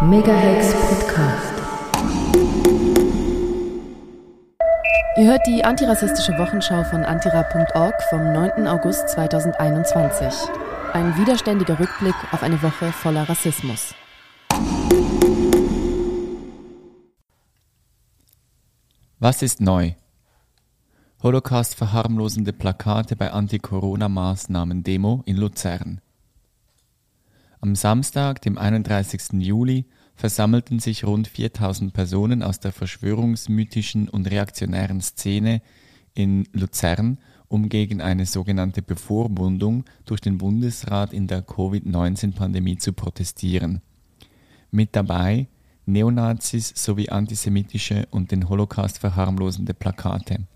[0.00, 1.54] Megahex Podcast.
[5.16, 8.68] Ihr hört die antirassistische Wochenschau von antira.org vom 9.
[8.68, 10.48] August 2021.
[10.92, 13.96] Ein widerständiger Rückblick auf eine Woche voller Rassismus.
[19.18, 19.94] Was ist neu?
[21.24, 26.00] Holocaust verharmlosende Plakate bei Anti-Corona-Maßnahmen-Demo in Luzern.
[27.60, 29.32] Am Samstag, dem 31.
[29.40, 35.60] Juli, versammelten sich rund 4000 Personen aus der verschwörungsmythischen und reaktionären Szene
[36.14, 43.80] in Luzern, um gegen eine sogenannte Bevormundung durch den Bundesrat in der Covid-19-Pandemie zu protestieren.
[44.70, 45.48] Mit dabei
[45.86, 50.46] Neonazis sowie antisemitische und den Holocaust verharmlosende Plakate.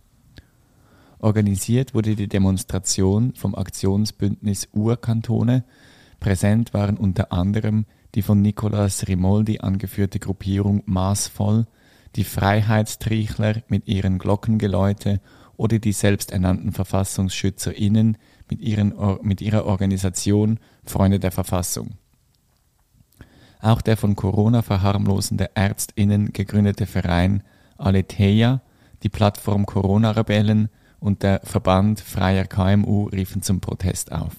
[1.19, 5.65] Organisiert wurde die Demonstration vom Aktionsbündnis Urkantone
[6.23, 7.85] Präsent waren unter anderem
[8.15, 11.67] die von Nicolas Rimoldi angeführte Gruppierung Maßvoll,
[12.15, 15.21] die Freiheitstrichler mit ihren Glockengeläute
[15.57, 21.97] oder die selbsternannten VerfassungsschützerInnen mit, ihren, mit ihrer Organisation Freunde der Verfassung.
[23.61, 27.43] Auch der von Corona verharmlosende ÄrztInnen gegründete Verein
[27.79, 28.63] Aletheia,
[29.03, 30.69] die Plattform Corona-Rebellen
[31.01, 34.37] und der Verband Freier KMU riefen zum Protest auf.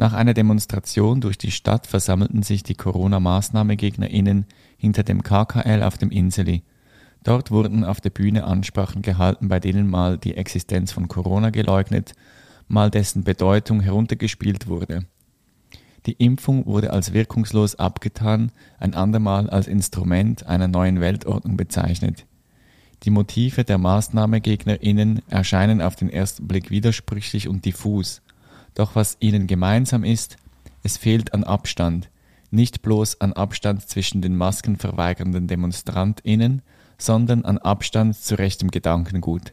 [0.00, 4.46] Nach einer Demonstration durch die Stadt versammelten sich die Corona-MaßnahmeGegnerInnen
[4.76, 6.62] hinter dem KKL auf dem Inseli.
[7.24, 12.12] Dort wurden auf der Bühne Ansprachen gehalten, bei denen mal die Existenz von Corona geleugnet,
[12.68, 15.04] mal dessen Bedeutung heruntergespielt wurde.
[16.06, 22.24] Die Impfung wurde als wirkungslos abgetan, ein andermal als Instrument einer neuen Weltordnung bezeichnet.
[23.02, 28.22] Die Motive der MaßnahmeGegnerInnen erscheinen auf den ersten Blick widersprüchlich und diffus.
[28.78, 30.36] Doch was ihnen gemeinsam ist,
[30.84, 32.10] es fehlt an Abstand,
[32.52, 36.62] nicht bloß an Abstand zwischen den maskenverweigernden DemonstrantInnen,
[36.96, 39.52] sondern an Abstand zu rechtem Gedankengut.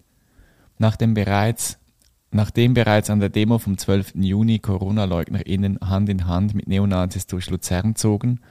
[0.77, 1.79] Nachdem bereits,
[2.29, 4.13] nachdem bereits an der Demo vom 12.
[4.17, 8.41] Juni Corona-LeugnerInnen Hand in Hand mit Neonazis durch Luzern zogen,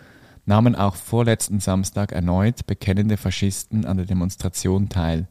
[0.45, 5.29] nahmen auch vorletzten Samstag erneut bekennende Faschisten an der Demonstration teil.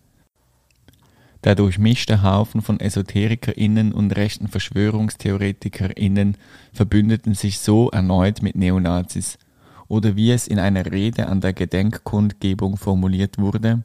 [1.44, 6.38] Der durchmischte Haufen von EsoterikerInnen und rechten VerschwörungstheoretikerInnen
[6.72, 9.38] verbündeten sich so erneut mit Neonazis.
[9.90, 13.84] Oder wie es in einer Rede an der Gedenkkundgebung formuliert wurde,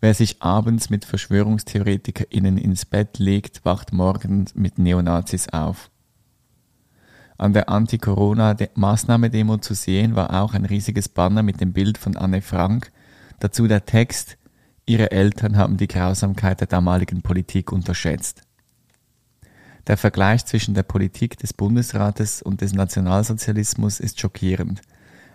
[0.00, 5.90] wer sich abends mit VerschwörungstheoretikerInnen ins Bett legt, wacht morgens mit Neonazis auf.
[7.38, 12.40] An der Anti-Corona-Maßnahmedemo zu sehen war auch ein riesiges Banner mit dem Bild von Anne
[12.40, 12.92] Frank,
[13.40, 14.38] dazu der Text
[14.88, 18.40] Ihre Eltern haben die Grausamkeit der damaligen Politik unterschätzt.
[19.86, 24.80] Der Vergleich zwischen der Politik des Bundesrates und des Nationalsozialismus ist schockierend.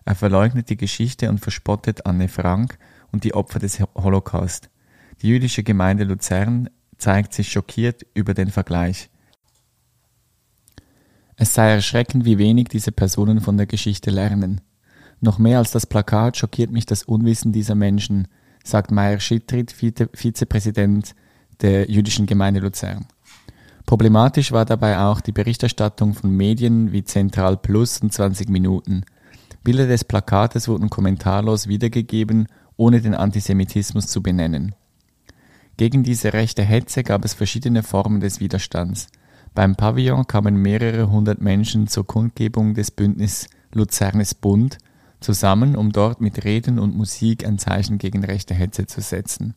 [0.06, 2.80] Er verleugnet die Geschichte und verspottet Anne Frank
[3.12, 4.72] und die Opfer des Holocaust.
[5.22, 9.12] Die jüdische Gemeinde Luzern zeigt sich schockiert über den Vergleich.
[11.36, 14.62] Es sei erschreckend, wie wenig diese Personen von der Geschichte lernen.
[15.22, 18.28] Noch mehr als das Plakat schockiert mich das Unwissen dieser Menschen,
[18.64, 21.16] sagt Meyer Schittrit, Vizepräsident
[21.62, 23.06] der jüdischen Gemeinde Luzern.
[23.86, 29.04] Problematisch war dabei auch die Berichterstattung von Medien wie Zentral Plus und 20 Minuten.
[29.64, 32.48] Bilder des Plakates wurden kommentarlos wiedergegeben,
[32.78, 34.74] ohne den Antisemitismus zu benennen.
[35.78, 39.08] Gegen diese rechte Hetze gab es verschiedene Formen des Widerstands.
[39.54, 44.78] Beim Pavillon kamen mehrere hundert Menschen zur Kundgebung des Bündnis Luzernes Bund
[45.24, 49.56] zusammen, um dort mit Reden und Musik ein Zeichen gegen rechte Hetze zu setzen.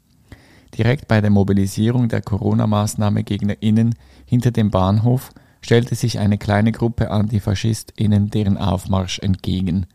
[0.77, 3.95] Direkt bei der Mobilisierung der Corona-Maßnahme-GegnerInnen
[4.25, 9.87] hinter dem Bahnhof stellte sich eine kleine Gruppe AntifaschistInnen deren Aufmarsch entgegen.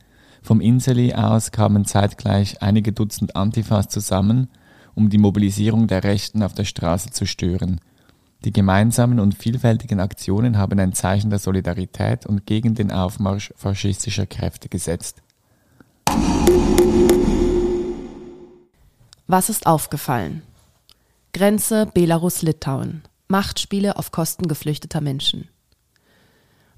[0.41, 4.49] Vom Inseli aus kamen zeitgleich einige Dutzend Antifas zusammen,
[4.95, 7.79] um die Mobilisierung der Rechten auf der Straße zu stören.
[8.43, 14.25] Die gemeinsamen und vielfältigen Aktionen haben ein Zeichen der Solidarität und gegen den Aufmarsch faschistischer
[14.25, 15.21] Kräfte gesetzt.
[19.27, 20.41] Was ist aufgefallen?
[21.33, 23.03] Grenze Belarus-Litauen.
[23.29, 25.47] Machtspiele auf Kosten geflüchteter Menschen.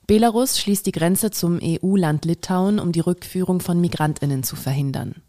[0.06, 5.24] Belarus schließt die Grenze zum EU-Land Litauen, um die Rückführung von Migrantinnen zu verhindern.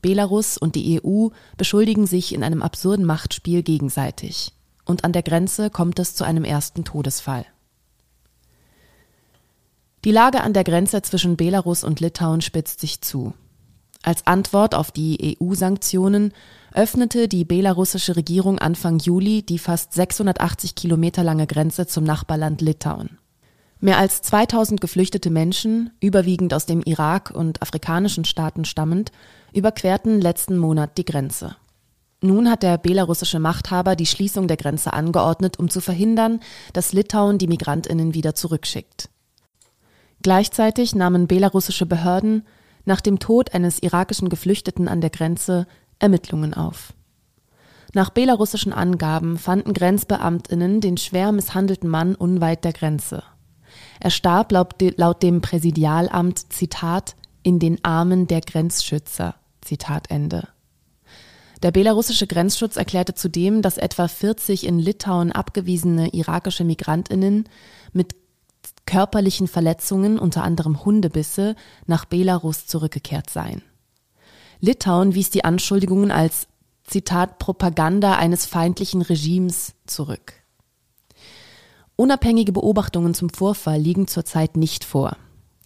[0.00, 4.52] Belarus und die EU beschuldigen sich in einem absurden Machtspiel gegenseitig.
[4.86, 7.44] Und an der Grenze kommt es zu einem ersten Todesfall.
[10.04, 13.32] Die Lage an der Grenze zwischen Belarus und Litauen spitzt sich zu.
[14.02, 16.34] Als Antwort auf die EU-Sanktionen
[16.74, 23.18] öffnete die belarussische Regierung Anfang Juli die fast 680 Kilometer lange Grenze zum Nachbarland Litauen.
[23.80, 29.10] Mehr als 2000 geflüchtete Menschen, überwiegend aus dem Irak und afrikanischen Staaten stammend,
[29.54, 31.56] überquerten letzten Monat die Grenze.
[32.20, 36.40] Nun hat der belarussische Machthaber die Schließung der Grenze angeordnet, um zu verhindern,
[36.74, 39.08] dass Litauen die Migrantinnen wieder zurückschickt.
[40.24, 42.46] Gleichzeitig nahmen belarussische Behörden
[42.86, 45.66] nach dem Tod eines irakischen Geflüchteten an der Grenze
[45.98, 46.94] Ermittlungen auf.
[47.92, 53.22] Nach belarussischen Angaben fanden Grenzbeamtinnen den schwer misshandelten Mann unweit der Grenze.
[54.00, 60.48] Er starb laut, laut dem Präsidialamt, Zitat, in den Armen der Grenzschützer, Zitat Ende.
[61.62, 67.46] Der belarussische Grenzschutz erklärte zudem, dass etwa 40 in Litauen abgewiesene irakische Migrantinnen
[67.92, 68.14] mit
[68.86, 73.62] körperlichen Verletzungen, unter anderem Hundebisse, nach Belarus zurückgekehrt seien.
[74.60, 76.46] Litauen wies die Anschuldigungen als
[76.84, 80.34] Zitat Propaganda eines feindlichen Regimes zurück.
[81.96, 85.16] Unabhängige Beobachtungen zum Vorfall liegen zurzeit nicht vor.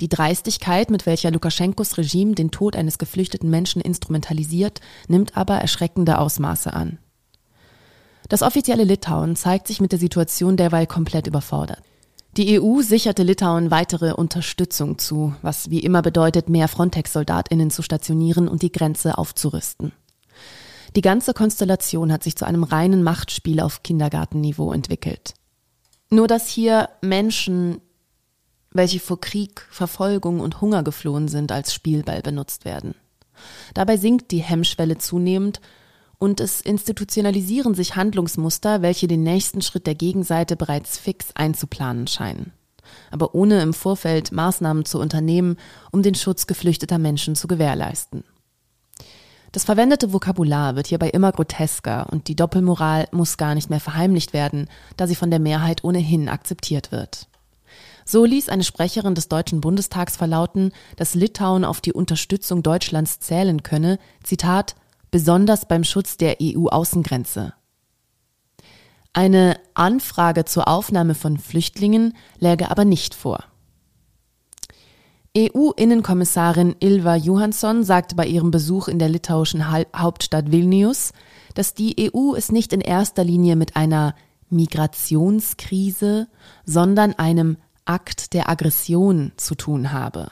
[0.00, 6.18] Die Dreistigkeit, mit welcher Lukaschenkos Regime den Tod eines geflüchteten Menschen instrumentalisiert, nimmt aber erschreckende
[6.18, 6.98] Ausmaße an.
[8.28, 11.82] Das offizielle Litauen zeigt sich mit der Situation derweil komplett überfordert.
[12.38, 18.46] Die EU sicherte Litauen weitere Unterstützung zu, was wie immer bedeutet, mehr Frontex-SoldatInnen zu stationieren
[18.46, 19.90] und die Grenze aufzurüsten.
[20.94, 25.34] Die ganze Konstellation hat sich zu einem reinen Machtspiel auf Kindergartenniveau entwickelt.
[26.10, 27.80] Nur dass hier Menschen,
[28.70, 32.94] welche vor Krieg, Verfolgung und Hunger geflohen sind, als Spielball benutzt werden.
[33.74, 35.60] Dabei sinkt die Hemmschwelle zunehmend
[36.18, 42.52] und es institutionalisieren sich Handlungsmuster, welche den nächsten Schritt der Gegenseite bereits fix einzuplanen scheinen,
[43.10, 45.56] aber ohne im Vorfeld Maßnahmen zu unternehmen,
[45.92, 48.24] um den Schutz geflüchteter Menschen zu gewährleisten.
[49.52, 54.32] Das verwendete Vokabular wird hierbei immer grotesker und die Doppelmoral muss gar nicht mehr verheimlicht
[54.32, 57.28] werden, da sie von der Mehrheit ohnehin akzeptiert wird.
[58.04, 63.62] So ließ eine Sprecherin des Deutschen Bundestags verlauten, dass Litauen auf die Unterstützung Deutschlands zählen
[63.62, 64.76] könne, Zitat,
[65.10, 67.54] besonders beim Schutz der EU-Außengrenze.
[69.12, 73.44] Eine Anfrage zur Aufnahme von Flüchtlingen läge aber nicht vor.
[75.36, 81.12] EU-Innenkommissarin Ilva Johansson sagte bei ihrem Besuch in der litauischen Hauptstadt Vilnius,
[81.54, 84.14] dass die EU es nicht in erster Linie mit einer
[84.50, 86.28] Migrationskrise,
[86.64, 90.30] sondern einem Akt der Aggression zu tun habe.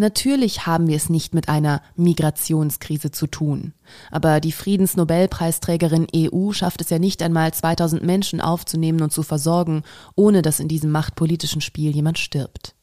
[0.00, 3.74] Natürlich haben wir es nicht mit einer Migrationskrise zu tun.
[4.10, 9.82] Aber die Friedensnobelpreisträgerin EU schafft es ja nicht einmal 2000 Menschen aufzunehmen und zu versorgen,
[10.16, 12.74] ohne dass in diesem machtpolitischen Spiel jemand stirbt.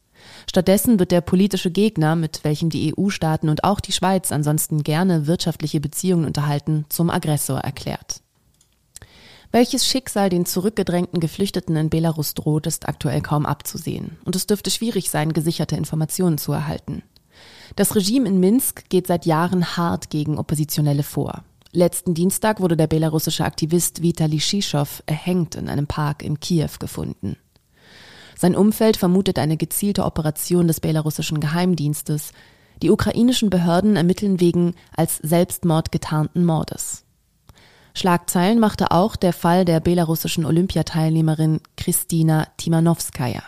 [0.48, 5.26] Stattdessen wird der politische Gegner, mit welchem die EU-Staaten und auch die Schweiz ansonsten gerne
[5.26, 8.22] wirtschaftliche Beziehungen unterhalten, zum Aggressor erklärt.
[9.52, 14.18] Welches Schicksal den zurückgedrängten Geflüchteten in Belarus droht, ist aktuell kaum abzusehen.
[14.26, 17.04] Und es dürfte schwierig sein, gesicherte Informationen zu erhalten.
[17.76, 21.44] Das Regime in Minsk geht seit Jahren hart gegen Oppositionelle vor.
[21.72, 27.38] Letzten Dienstag wurde der belarussische Aktivist Vitali Shishow erhängt in einem Park in Kiew gefunden.
[28.38, 32.32] Sein Umfeld vermutet eine gezielte Operation des belarussischen Geheimdienstes.
[32.82, 37.04] Die ukrainischen Behörden ermitteln wegen als Selbstmord getarnten Mordes.
[37.98, 43.42] Schlagzeilen machte auch der Fall der belarussischen Olympiateilnehmerin Kristina Timanowskaja.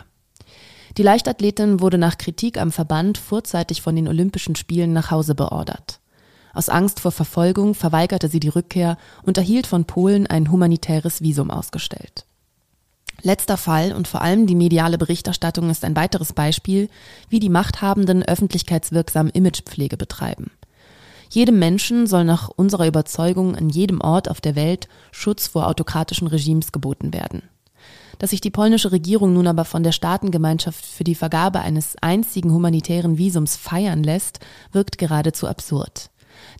[0.96, 6.00] Die Leichtathletin wurde nach Kritik am Verband vorzeitig von den Olympischen Spielen nach Hause beordert.
[6.52, 11.50] Aus Angst vor Verfolgung verweigerte sie die Rückkehr und erhielt von Polen ein humanitäres Visum
[11.50, 12.24] ausgestellt.
[13.22, 16.88] Letzter Fall und vor allem die mediale Berichterstattung ist ein weiteres Beispiel,
[17.28, 20.50] wie die Machthabenden öffentlichkeitswirksam Imagepflege betreiben.
[21.32, 26.26] Jedem Menschen soll nach unserer Überzeugung an jedem Ort auf der Welt Schutz vor autokratischen
[26.26, 27.42] Regimes geboten werden.
[28.18, 32.52] Dass sich die polnische Regierung nun aber von der Staatengemeinschaft für die Vergabe eines einzigen
[32.52, 34.40] humanitären Visums feiern lässt,
[34.72, 36.10] wirkt geradezu absurd.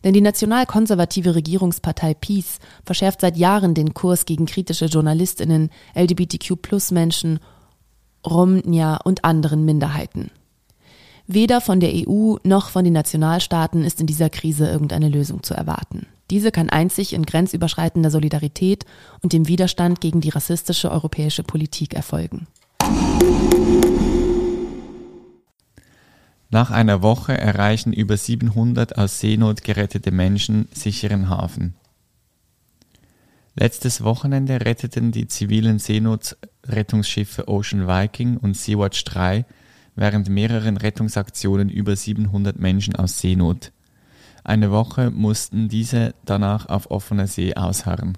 [0.03, 7.39] Denn die nationalkonservative Regierungspartei PiS verschärft seit Jahren den Kurs gegen kritische Journalistinnen, LGBTQ-Plus-Menschen,
[8.25, 10.31] Romnia und anderen Minderheiten.
[11.33, 15.53] Weder von der EU noch von den Nationalstaaten ist in dieser Krise irgendeine Lösung zu
[15.53, 16.05] erwarten.
[16.29, 18.83] Diese kann einzig in grenzüberschreitender Solidarität
[19.21, 22.47] und dem Widerstand gegen die rassistische europäische Politik erfolgen.
[26.49, 31.75] Nach einer Woche erreichen über 700 aus Seenot gerettete Menschen sicheren Hafen.
[33.55, 39.45] Letztes Wochenende retteten die zivilen Seenotrettungsschiffe Ocean Viking und Sea-Watch 3
[39.95, 43.71] während mehreren Rettungsaktionen über 700 Menschen aus Seenot.
[44.43, 48.17] Eine Woche mussten diese danach auf offener See ausharren.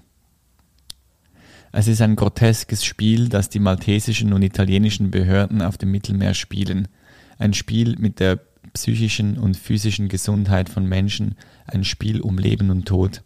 [1.72, 6.88] Es ist ein groteskes Spiel, das die maltesischen und italienischen Behörden auf dem Mittelmeer spielen.
[7.36, 8.38] Ein Spiel mit der
[8.72, 11.34] psychischen und physischen Gesundheit von Menschen,
[11.66, 13.22] ein Spiel um Leben und Tod.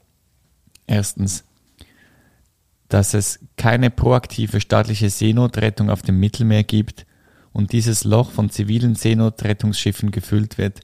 [0.87, 1.45] Erstens,
[2.88, 7.05] dass es keine proaktive staatliche Seenotrettung auf dem Mittelmeer gibt
[7.59, 10.79] und dieses Loch von zivilen Seenotrettungsschiffen gefüllt wird.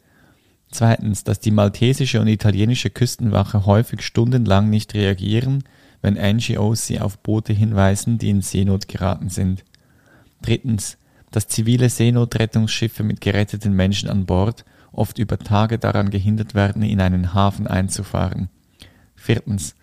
[0.73, 5.63] Zweitens, dass die maltesische und italienische Küstenwache häufig stundenlang nicht reagieren,
[6.03, 9.65] wenn NGOs sie auf Boote hinweisen, die in Seenot geraten sind.
[10.43, 10.99] Drittens,
[11.31, 17.01] dass zivile Seenotrettungsschiffe mit geretteten Menschen an Bord oft über Tage daran gehindert werden, in
[17.01, 18.49] einen Hafen einzufahren.
[19.15, 19.77] Viertens,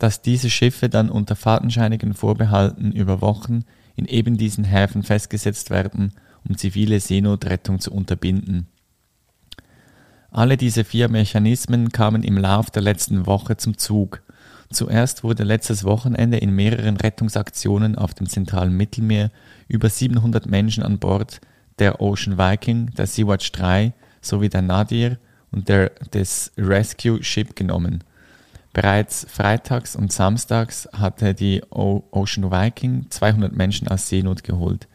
[0.00, 3.62] dass diese Schiffe dann unter fadenscheinigen Vorbehalten über Wochen
[3.94, 6.12] in eben diesen Häfen festgesetzt werden,
[6.48, 8.66] um zivile Seenotrettung zu unterbinden.
[10.30, 14.22] Alle diese vier Mechanismen kamen im Lauf der letzten Woche zum Zug
[14.72, 19.30] Zuerst wurde letztes Wochenende in mehreren Rettungsaktionen auf dem zentralen Mittelmeer
[19.68, 21.40] über 700 Menschen an Bord
[21.78, 25.18] der Ocean Viking, der Sea-Watch 3 sowie der Nadir
[25.50, 28.02] und der, des Rescue Ship genommen.
[28.72, 34.88] Bereits freitags und samstags hatte die Ocean Viking 200 Menschen aus Seenot geholt,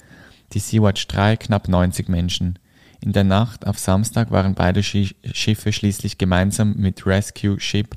[0.53, 2.59] die Sea-Watch 3 knapp 90 Menschen.
[3.01, 7.95] In der Nacht auf Samstag waren beide Schiffe schließlich gemeinsam mit Rescue Ship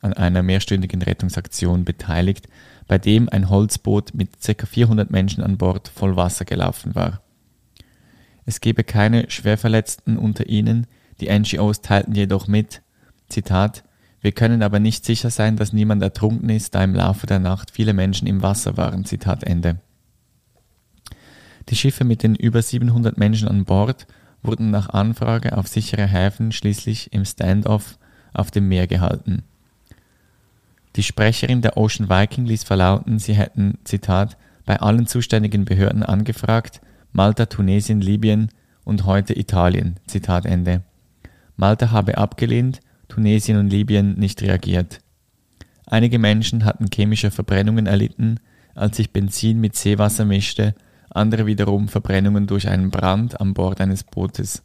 [0.00, 2.48] an einer mehrstündigen Rettungsaktion beteiligt,
[2.86, 4.66] bei dem ein Holzboot mit ca.
[4.66, 7.20] 400 Menschen an Bord voll Wasser gelaufen war.
[8.46, 10.86] Es gebe keine Schwerverletzten unter ihnen,
[11.20, 12.80] die NGOs teilten jedoch mit,
[13.28, 13.84] Zitat,
[14.20, 17.70] wir können aber nicht sicher sein, dass niemand ertrunken ist, da im Laufe der Nacht
[17.70, 19.04] viele Menschen im Wasser waren.
[19.04, 19.80] Zitat Ende.
[21.68, 24.06] Die Schiffe mit den über 700 Menschen an Bord
[24.42, 27.98] wurden nach Anfrage auf sichere Häfen schließlich im Standoff
[28.32, 29.42] auf dem Meer gehalten.
[30.96, 36.80] Die Sprecherin der Ocean Viking ließ verlauten, sie hätten, Zitat, bei allen zuständigen Behörden angefragt,
[37.12, 38.50] Malta, Tunesien, Libyen
[38.84, 40.82] und heute Italien, Zitat Ende.
[41.56, 45.00] Malta habe abgelehnt, Tunesien und Libyen nicht reagiert.
[45.86, 48.40] Einige Menschen hatten chemische Verbrennungen erlitten,
[48.74, 50.74] als sich Benzin mit Seewasser mischte,
[51.10, 54.62] andere wiederum Verbrennungen durch einen Brand an Bord eines Bootes.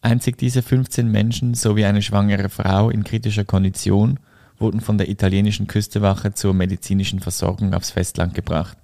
[0.00, 4.20] Einzig diese 15 Menschen sowie eine schwangere Frau in kritischer Kondition
[4.58, 8.78] wurden von der italienischen Küstewache zur medizinischen Versorgung aufs Festland gebracht.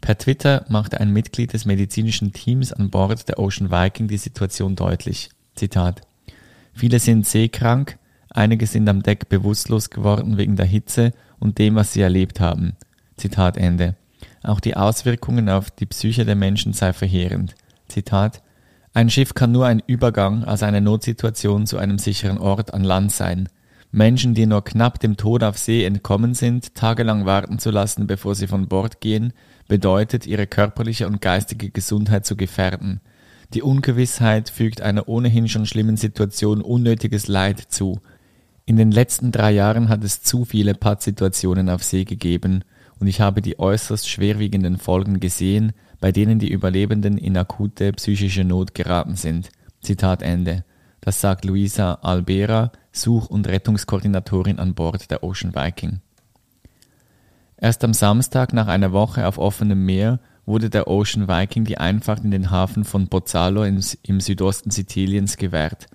[0.00, 4.76] Per Twitter machte ein Mitglied des medizinischen Teams an Bord der Ocean Viking die Situation
[4.76, 5.30] deutlich.
[5.54, 6.02] Zitat.
[6.72, 7.98] Viele sind seekrank,
[8.30, 12.76] einige sind am Deck bewusstlos geworden wegen der Hitze und dem, was sie erlebt haben.
[13.16, 13.96] Zitat Ende.
[14.42, 17.54] Auch die Auswirkungen auf die Psyche der Menschen sei verheerend.
[17.88, 18.42] Zitat.
[18.94, 23.12] Ein Schiff kann nur ein Übergang aus einer Notsituation zu einem sicheren Ort an Land
[23.12, 23.48] sein.
[23.90, 28.34] Menschen, die nur knapp dem Tod auf See entkommen sind, tagelang warten zu lassen, bevor
[28.34, 29.32] sie von Bord gehen,
[29.66, 33.00] bedeutet, ihre körperliche und geistige Gesundheit zu gefährden.
[33.54, 38.00] Die Ungewissheit fügt einer ohnehin schon schlimmen Situation unnötiges Leid zu.
[38.66, 42.64] In den letzten drei Jahren hat es zu viele Pattsituationen auf See gegeben,
[43.00, 48.44] und ich habe die äußerst schwerwiegenden Folgen gesehen, bei denen die Überlebenden in akute psychische
[48.44, 49.50] Not geraten sind.
[49.80, 50.64] Zitat Ende.
[51.00, 56.00] Das sagt Luisa Albera, Such- und Rettungskoordinatorin an Bord der Ocean Viking.
[57.56, 62.24] Erst am Samstag nach einer Woche auf offenem Meer wurde der Ocean Viking die Einfahrt
[62.24, 65.86] in den Hafen von Pozzallo im, im Südosten Siziliens gewährt.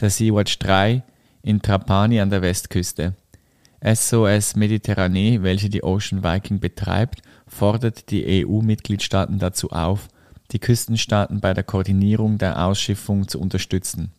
[0.00, 1.02] Der Sea-Watch 3
[1.42, 3.14] in Trapani an der Westküste.
[3.82, 10.08] SOS Mediterranee, welche die Ocean Viking betreibt, fordert die EU-Mitgliedstaaten dazu auf,
[10.52, 14.12] die Küstenstaaten bei der Koordinierung der Ausschiffung zu unterstützen.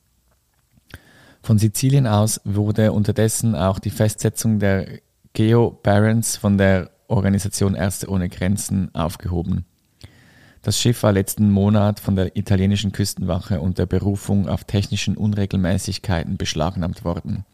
[1.43, 4.99] Von Sizilien aus wurde unterdessen auch die Festsetzung der
[5.33, 9.65] Geo Barents von der Organisation Ärzte ohne Grenzen aufgehoben.
[10.61, 17.03] Das Schiff war letzten Monat von der italienischen Küstenwache unter Berufung auf technischen Unregelmäßigkeiten beschlagnahmt
[17.03, 17.45] worden.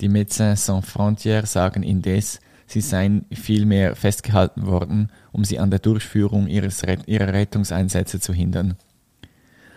[0.00, 5.78] Die Médecins Sans Frontières sagen indes, sie seien vielmehr festgehalten worden, um sie an der
[5.78, 8.76] Durchführung ihres, ihrer Rettungseinsätze zu hindern.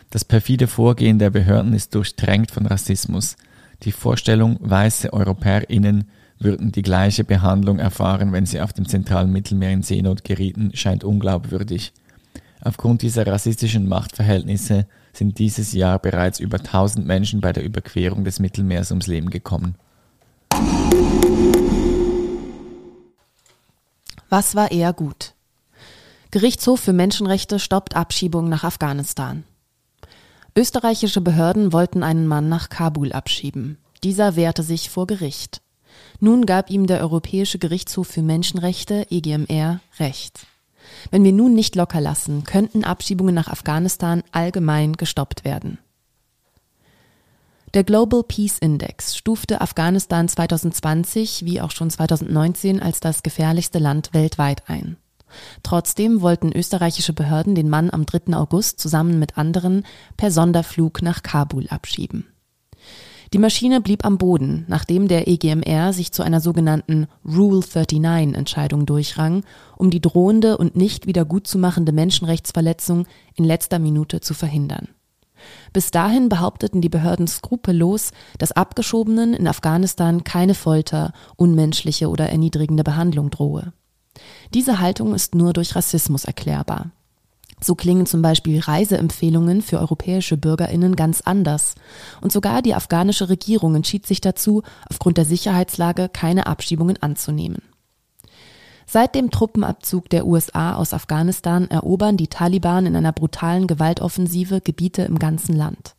[0.10, 3.38] Das perfide Vorgehen der Behörden ist durchdrängt von Rassismus.
[3.84, 6.06] Die Vorstellung, weiße EuropäerInnen
[6.40, 11.04] würden die gleiche Behandlung erfahren, wenn sie auf dem zentralen Mittelmeer in Seenot gerieten, scheint
[11.04, 11.94] unglaubwürdig.
[12.62, 18.40] Aufgrund dieser rassistischen Machtverhältnisse sind dieses Jahr bereits über 1000 Menschen bei der Überquerung des
[18.40, 19.76] Mittelmeers ums Leben gekommen.
[24.30, 25.34] Was war eher gut?
[26.32, 29.44] Gerichtshof für Menschenrechte stoppt Abschiebung nach Afghanistan.
[30.56, 33.80] Österreichische Behörden wollten einen Mann nach Kabul abschieben.
[34.04, 35.62] Dieser wehrte sich vor Gericht.
[36.20, 40.46] Nun gab ihm der Europäische Gerichtshof für Menschenrechte, EGMR, Recht.
[41.12, 45.80] Wenn wir nun nicht locker lassen, könnten Abschiebungen nach Afghanistan allgemein gestoppt werden.
[47.76, 54.12] Der Global Peace Index stufte Afghanistan 2020 wie auch schon 2019 als das gefährlichste Land
[54.12, 54.98] weltweit ein.
[55.62, 58.36] Trotzdem wollten österreichische Behörden den Mann am 3.
[58.36, 59.86] August zusammen mit anderen
[60.18, 62.26] per Sonderflug nach Kabul abschieben.
[63.34, 68.88] Die Maschine blieb am Boden, nachdem der EGMR sich zu einer sogenannten Rule 39 Entscheidung
[68.88, 69.44] durchrang,
[69.78, 74.88] um die drohende und nicht wieder gutzumachende Menschenrechtsverletzung in letzter Minute zu verhindern.
[75.74, 82.84] Bis dahin behaupteten die Behörden skrupellos, dass Abgeschobenen in Afghanistan keine Folter, unmenschliche oder erniedrigende
[82.84, 83.74] Behandlung drohe.
[84.54, 86.92] Diese Haltung ist nur durch Rassismus erklärbar.
[87.62, 91.76] So klingen zum Beispiel Reiseempfehlungen für europäische Bürgerinnen ganz anders.
[92.22, 97.62] Und sogar die afghanische Regierung entschied sich dazu, aufgrund der Sicherheitslage keine Abschiebungen anzunehmen.
[98.92, 105.04] Seit dem Truppenabzug der USA aus Afghanistan erobern die Taliban in einer brutalen Gewaltoffensive Gebiete
[105.04, 105.94] im ganzen Land.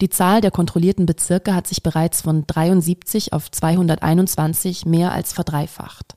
[0.00, 6.14] Die Zahl der kontrollierten Bezirke hat sich bereits von 73 auf 221 mehr als verdreifacht.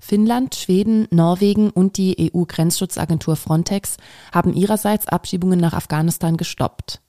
[0.00, 3.98] Finnland, Schweden, Norwegen und die EU-Grenzschutzagentur Frontex
[4.32, 7.02] haben ihrerseits Abschiebungen nach Afghanistan gestoppt.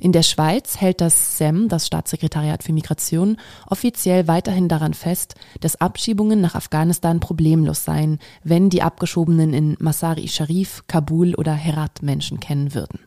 [0.00, 5.80] In der Schweiz hält das SEM, das Staatssekretariat für Migration, offiziell weiterhin daran fest, dass
[5.80, 12.74] Abschiebungen nach Afghanistan problemlos seien, wenn die Abgeschobenen in Masari-Sharif, Kabul oder Herat Menschen kennen
[12.74, 13.00] würden.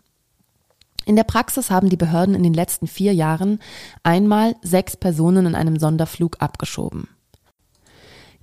[1.06, 3.60] In der Praxis haben die Behörden in den letzten vier Jahren
[4.04, 7.08] einmal sechs Personen in einem Sonderflug abgeschoben.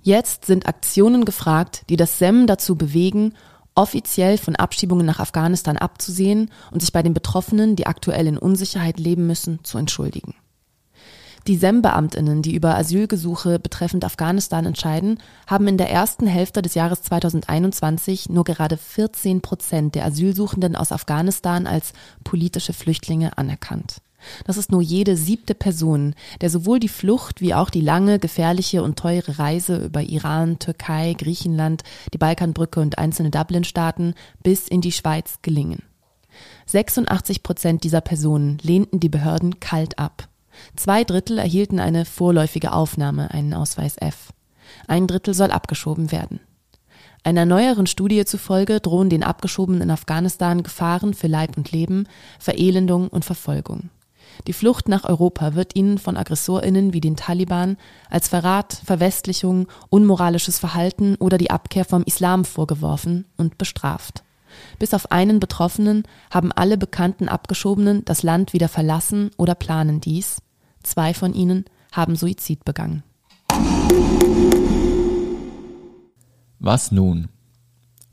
[0.01, 3.33] Jetzt sind Aktionen gefragt, die das SEM dazu bewegen,
[3.79, 8.99] offiziell von Abschiebungen nach Afghanistan abzusehen und sich bei den Betroffenen, die aktuell in Unsicherheit
[8.99, 10.35] leben müssen, zu entschuldigen.
[11.47, 17.01] Die SEM-Beamtinnen, die über Asylgesuche betreffend Afghanistan entscheiden, haben in der ersten Hälfte des Jahres
[17.03, 21.93] 2021 nur gerade 14 Prozent der Asylsuchenden aus Afghanistan als
[22.25, 24.01] politische Flüchtlinge anerkannt.
[24.45, 28.83] Das ist nur jede siebte Person, der sowohl die Flucht wie auch die lange, gefährliche
[28.83, 34.91] und teure Reise über Iran, Türkei, Griechenland, die Balkanbrücke und einzelne Dublin-Staaten bis in die
[34.91, 35.83] Schweiz gelingen.
[36.67, 40.27] 86 Prozent dieser Personen lehnten die Behörden kalt ab.
[40.75, 44.33] Zwei Drittel erhielten eine vorläufige Aufnahme, einen Ausweis F.
[44.87, 46.39] Ein Drittel soll abgeschoben werden.
[47.23, 52.07] Einer neueren Studie zufolge drohen den Abgeschobenen in Afghanistan Gefahren für Leib und Leben,
[52.39, 53.89] Verelendung und Verfolgung.
[54.47, 57.77] Die Flucht nach Europa wird ihnen von Aggressorinnen wie den Taliban
[58.09, 64.23] als Verrat, Verwestlichung, unmoralisches Verhalten oder die Abkehr vom Islam vorgeworfen und bestraft.
[64.79, 70.41] Bis auf einen Betroffenen haben alle bekannten Abgeschobenen das Land wieder verlassen oder planen dies.
[70.83, 73.03] Zwei von ihnen haben Suizid begangen.
[76.59, 77.29] Was nun?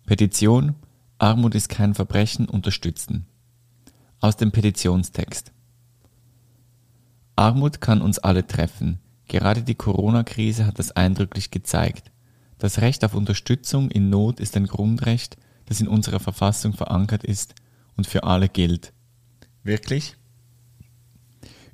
[0.06, 0.74] Petition
[1.18, 3.26] Armut ist kein Verbrechen unterstützen.
[4.20, 5.52] Aus dem Petitionstext.
[7.36, 8.98] Armut kann uns alle treffen.
[9.28, 12.10] Gerade die Corona-Krise hat das eindrücklich gezeigt.
[12.58, 17.54] Das Recht auf Unterstützung in Not ist ein Grundrecht, das in unserer Verfassung verankert ist
[17.96, 18.92] und für alle gilt.
[19.62, 20.16] Wirklich?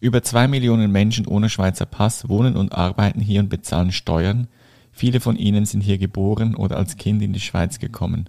[0.01, 4.48] Über zwei Millionen Menschen ohne Schweizer Pass wohnen und arbeiten hier und bezahlen Steuern.
[4.90, 8.29] Viele von ihnen sind hier geboren oder als Kind in die Schweiz gekommen.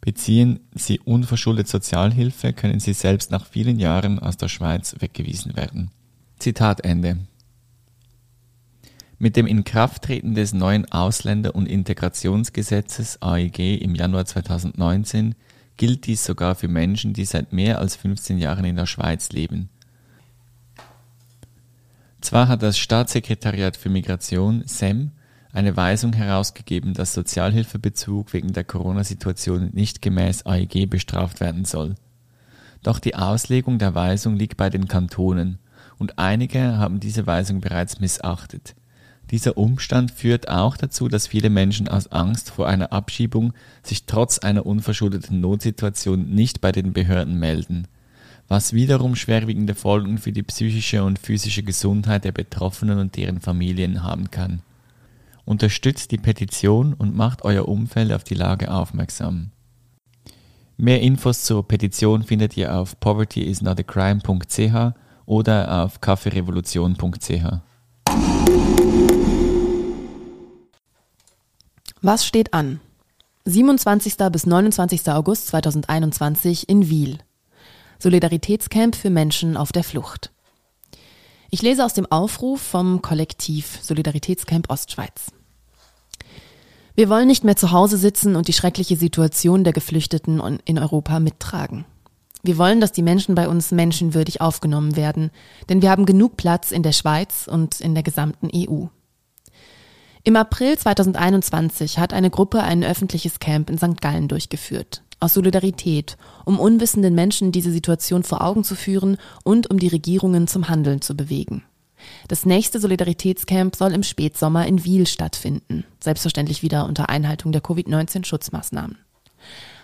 [0.00, 5.92] Beziehen sie unverschuldet Sozialhilfe, können sie selbst nach vielen Jahren aus der Schweiz weggewiesen werden.
[6.38, 7.18] Zitat Ende.
[9.18, 15.34] Mit dem Inkrafttreten des neuen Ausländer- und Integrationsgesetzes AIG im Januar 2019
[15.78, 19.70] gilt dies sogar für Menschen, die seit mehr als 15 Jahren in der Schweiz leben.
[22.20, 25.12] Zwar hat das Staatssekretariat für Migration SEM
[25.52, 31.94] eine Weisung herausgegeben, dass Sozialhilfebezug wegen der Corona-Situation nicht gemäß AIG bestraft werden soll.
[32.82, 35.58] Doch die Auslegung der Weisung liegt bei den Kantonen
[35.98, 38.74] und einige haben diese Weisung bereits missachtet.
[39.30, 44.38] Dieser Umstand führt auch dazu, dass viele Menschen aus Angst vor einer Abschiebung sich trotz
[44.38, 47.88] einer unverschuldeten Notsituation nicht bei den Behörden melden,
[48.46, 54.04] was wiederum schwerwiegende Folgen für die psychische und physische Gesundheit der Betroffenen und deren Familien
[54.04, 54.62] haben kann.
[55.44, 59.50] Unterstützt die Petition und macht euer Umfeld auf die Lage aufmerksam.
[60.76, 64.94] Mehr Infos zur Petition findet ihr auf povertyisnotacrime.ch
[65.26, 67.60] oder auf kaffeerevolution.ch.
[72.02, 72.80] Was steht an?
[73.44, 74.16] 27.
[74.32, 75.08] bis 29.
[75.10, 77.18] August 2021 in Wiel.
[77.98, 80.30] Solidaritätscamp für Menschen auf der Flucht.
[81.50, 85.32] Ich lese aus dem Aufruf vom Kollektiv Solidaritätscamp Ostschweiz.
[86.94, 91.20] Wir wollen nicht mehr zu Hause sitzen und die schreckliche Situation der Geflüchteten in Europa
[91.20, 91.84] mittragen.
[92.46, 95.32] Wir wollen, dass die Menschen bei uns menschenwürdig aufgenommen werden,
[95.68, 98.86] denn wir haben genug Platz in der Schweiz und in der gesamten EU.
[100.22, 104.00] Im April 2021 hat eine Gruppe ein öffentliches Camp in St.
[104.00, 105.02] Gallen durchgeführt.
[105.18, 110.46] Aus Solidarität, um unwissenden Menschen diese Situation vor Augen zu führen und um die Regierungen
[110.46, 111.64] zum Handeln zu bewegen.
[112.28, 118.98] Das nächste Solidaritätscamp soll im Spätsommer in Wiel stattfinden, selbstverständlich wieder unter Einhaltung der Covid-19-Schutzmaßnahmen.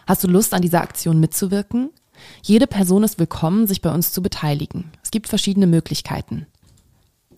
[0.06, 1.90] Hast du Lust, an dieser Aktion mitzuwirken?
[2.42, 4.92] Jede Person ist willkommen, sich bei uns zu beteiligen.
[5.02, 6.46] Es gibt verschiedene Möglichkeiten.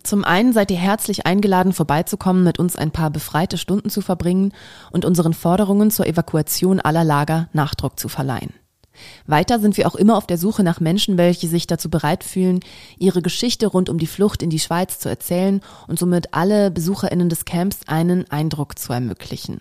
[0.02, 4.52] Zum einen seid ihr herzlich eingeladen, vorbeizukommen, mit uns ein paar befreite Stunden zu verbringen
[4.90, 8.52] und unseren Forderungen zur Evakuation aller Lager Nachdruck zu verleihen.
[9.26, 12.60] Weiter sind wir auch immer auf der Suche nach Menschen, welche sich dazu bereit fühlen,
[12.98, 17.28] ihre Geschichte rund um die Flucht in die Schweiz zu erzählen und somit alle Besucherinnen
[17.28, 19.60] des Camps einen Eindruck zu ermöglichen.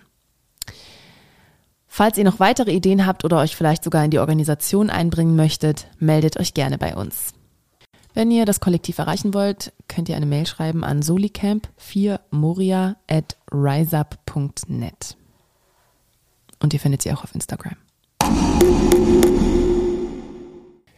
[1.96, 5.86] Falls ihr noch weitere Ideen habt oder euch vielleicht sogar in die Organisation einbringen möchtet,
[6.00, 7.34] meldet euch gerne bei uns.
[8.16, 15.18] Wenn ihr das Kollektiv erreichen wollt, könnt ihr eine Mail schreiben an solicamp4moria at riseup.net.
[16.60, 17.76] Und ihr findet sie auch auf Instagram.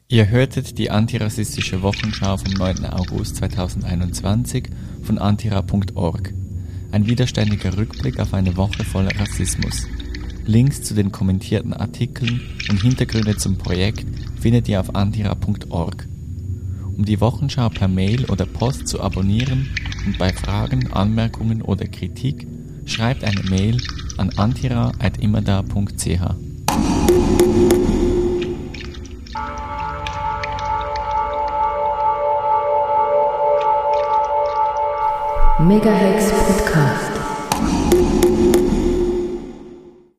[0.08, 2.86] Ihr hörtet die antirassistische Wochenschau vom 9.
[2.86, 4.70] August 2021
[5.04, 6.34] von antira.org.
[6.94, 9.88] Ein widerständiger Rückblick auf eine Woche voller Rassismus.
[10.46, 14.06] Links zu den kommentierten Artikeln und Hintergründe zum Projekt
[14.40, 16.08] findet ihr auf antira.org.
[16.96, 19.70] Um die Wochenschau per Mail oder Post zu abonnieren
[20.06, 22.48] und bei Fragen, Anmerkungen oder Kritik
[22.86, 23.78] schreibt eine Mail
[24.18, 26.22] an antira.immerda.ch.
[35.58, 37.16] Megahex Podcast.